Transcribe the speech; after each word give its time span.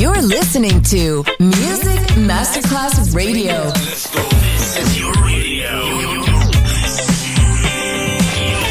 You're 0.00 0.22
listening 0.22 0.80
to 0.84 1.22
Music 1.38 2.00
Masterclass 2.16 3.14
Radio. 3.14 3.70
This 3.70 4.78
is 4.78 4.98
your 4.98 5.12
radio. 5.12 5.84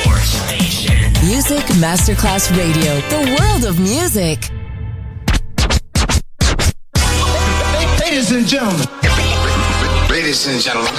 Your 0.08 0.18
station. 0.18 1.28
Music 1.28 1.64
Masterclass 1.78 2.50
Radio, 2.58 2.96
the 3.10 3.38
world 3.40 3.66
of 3.66 3.80
music. 3.80 4.50
Ladies 8.00 8.32
and 8.32 8.48
gentlemen. 8.48 8.88
Ladies 10.10 10.48
and 10.48 10.60
gentlemen. 10.60 10.94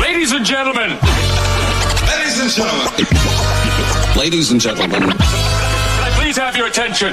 Ladies 0.00 0.32
and 0.32 0.46
gentlemen. 0.46 0.98
Ladies 2.08 2.40
and 2.40 2.50
gentlemen. 2.50 4.16
Ladies 4.16 4.50
and 4.52 4.58
gentlemen. 4.58 5.02
Can 5.02 5.12
I 5.12 6.10
please 6.18 6.38
have 6.38 6.56
your 6.56 6.66
attention? 6.66 7.12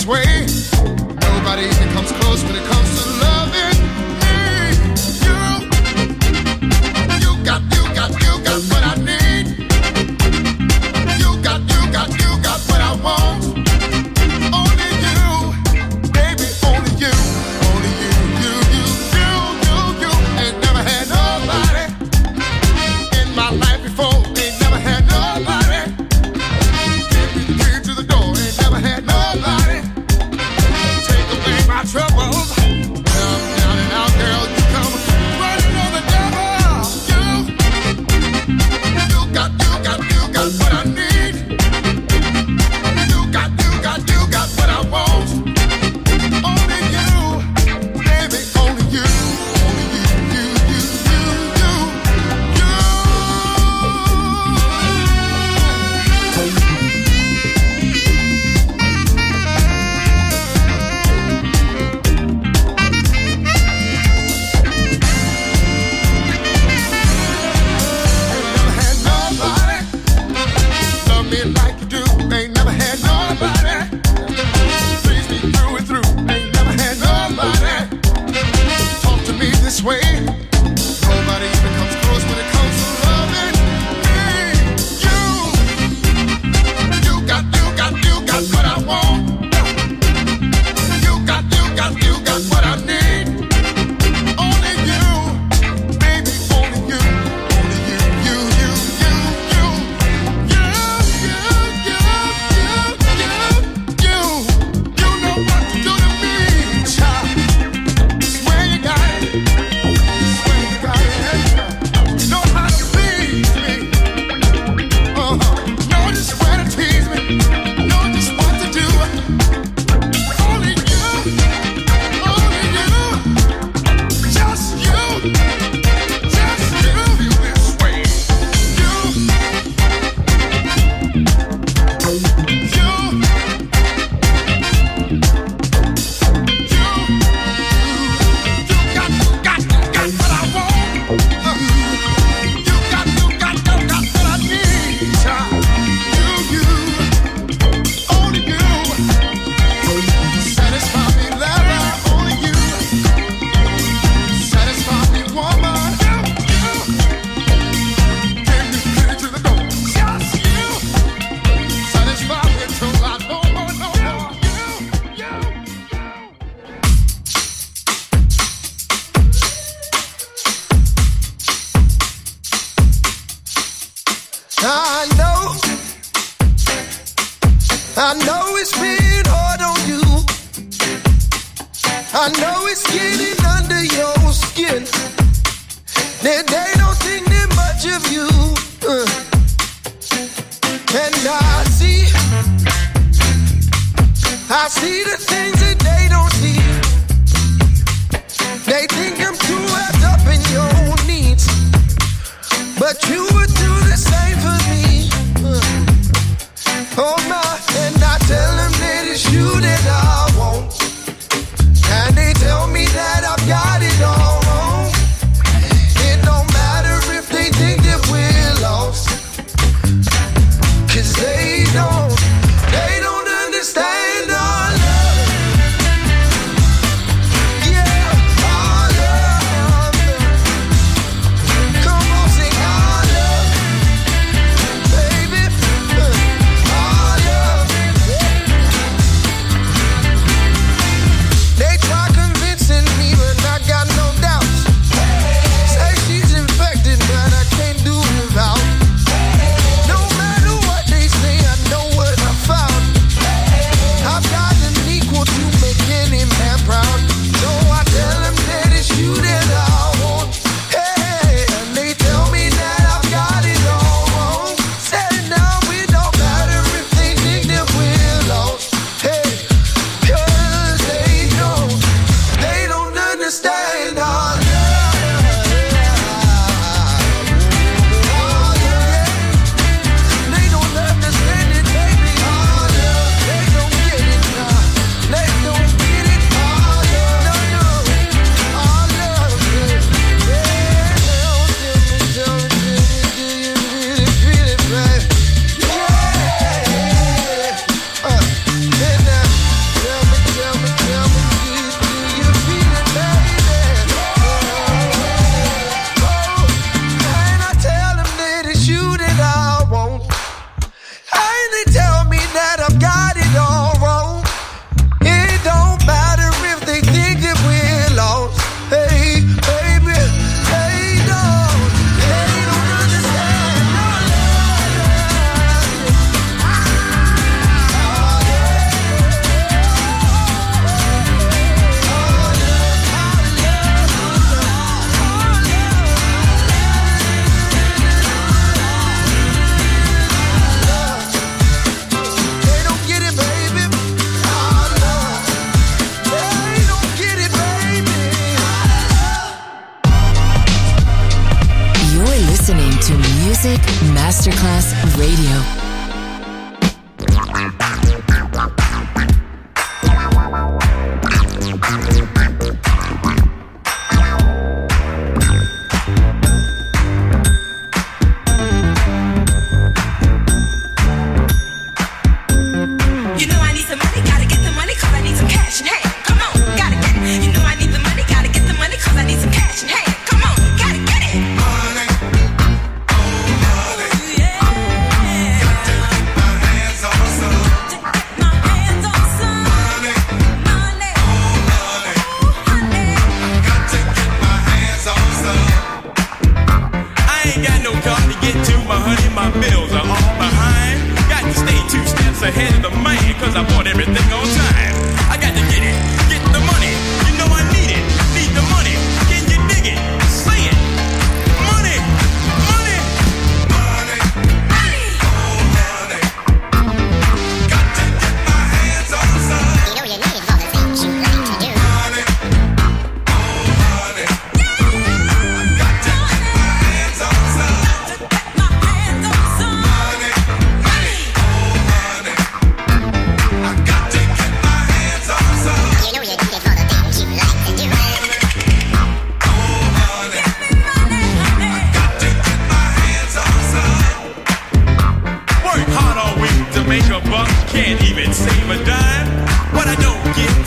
this 0.00 0.06
way. 0.06 0.46
Nobody 1.20 1.62
even 1.62 1.88
comes 1.92 2.12
close 2.12 2.42
when 2.44 2.56
it 2.56 2.64
comes 2.64 3.02
to 3.02 3.10
loving. 3.20 3.69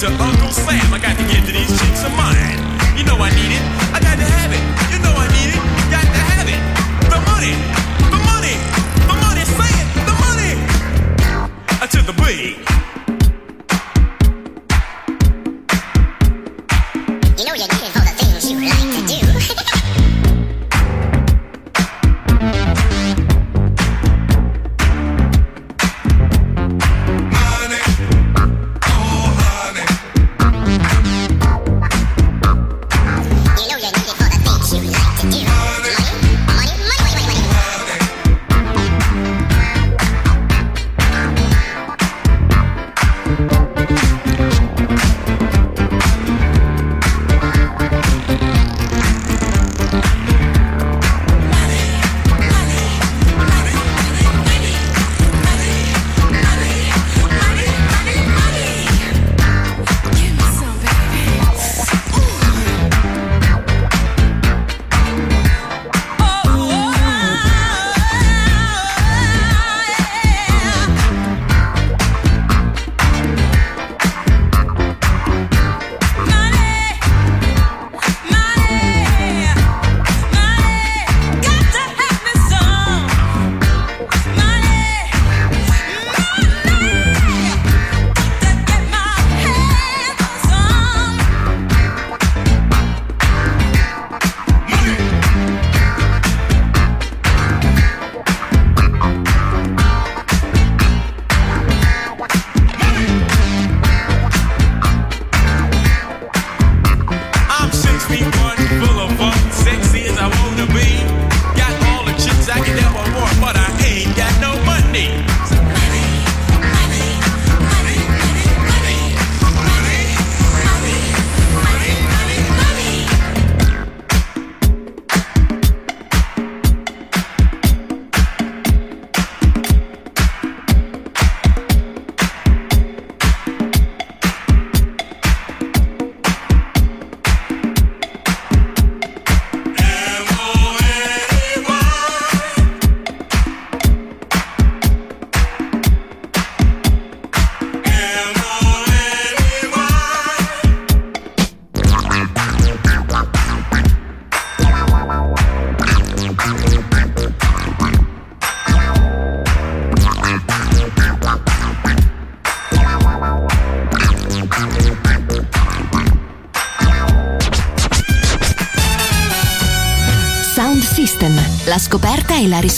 to 0.03 0.42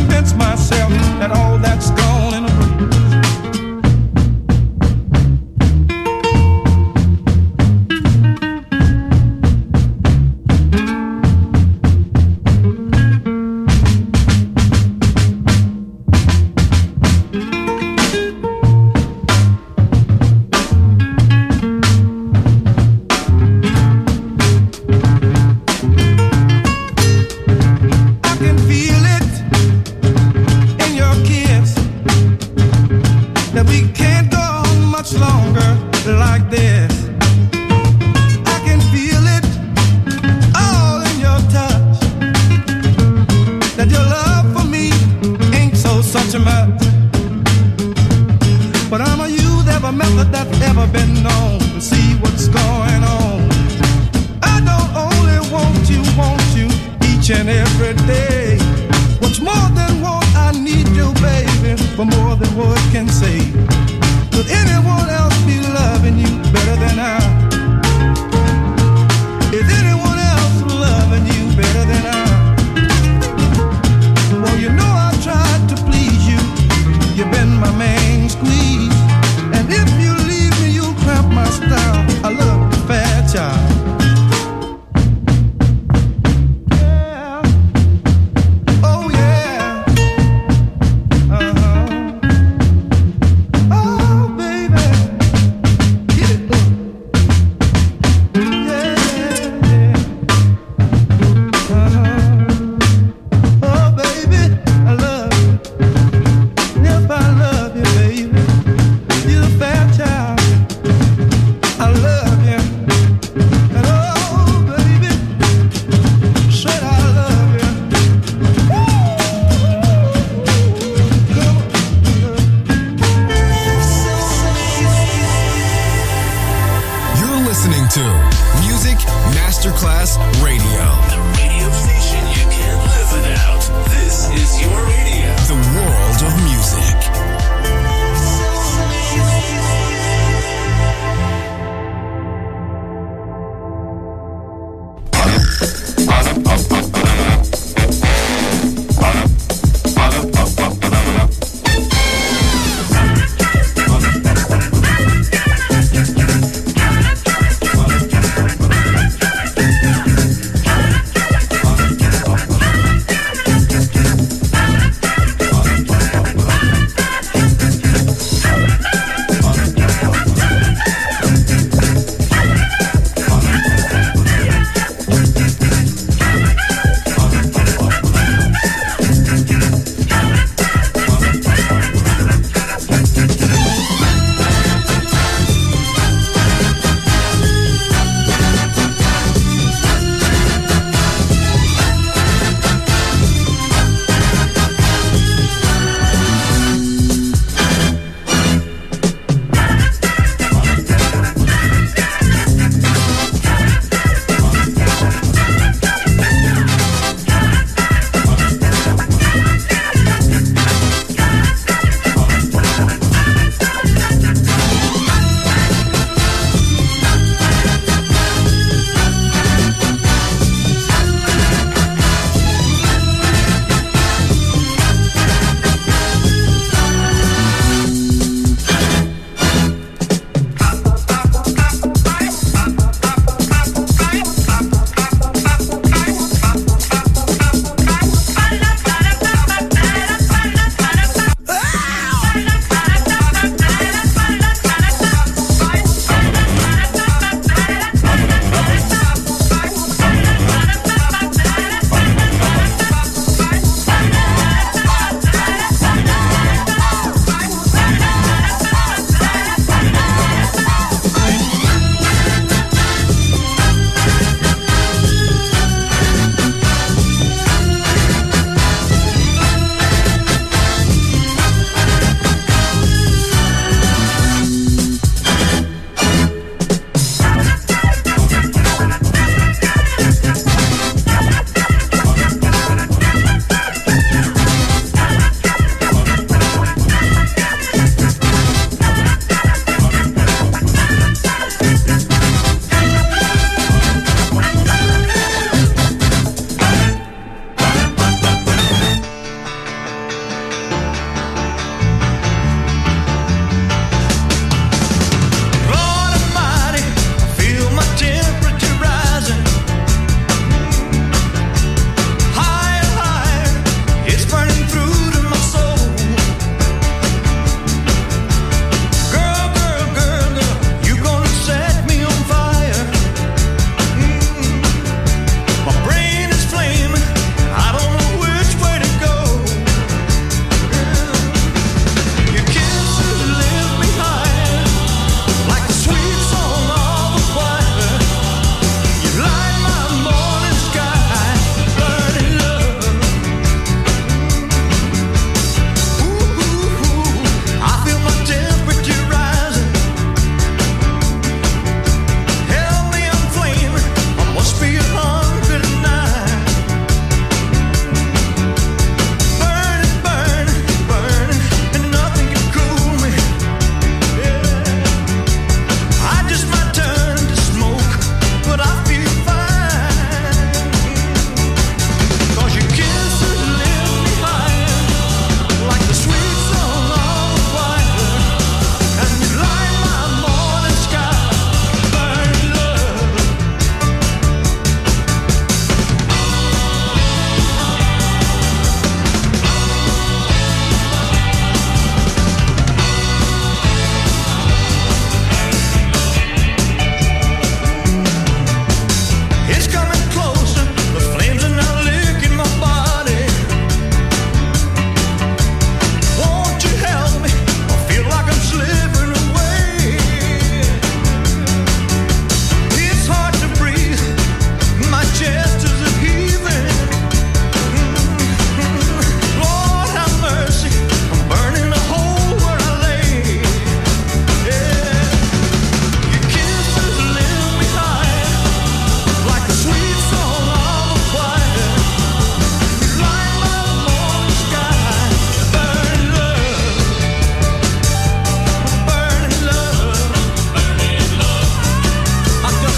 Convince 0.00 0.32
myself 0.34 0.49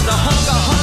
the 0.01 0.11
hunger. 0.11 0.82